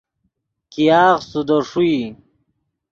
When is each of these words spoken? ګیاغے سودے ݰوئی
ګیاغے 0.73 1.21
سودے 1.29 1.57
ݰوئی 1.69 1.97